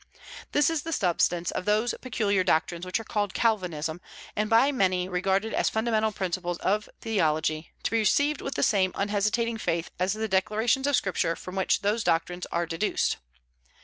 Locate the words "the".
0.81-0.93, 8.55-8.63, 10.13-10.27